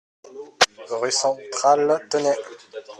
Rue 0.99 1.11
Centrale, 1.11 2.01
Tenay 2.09 2.37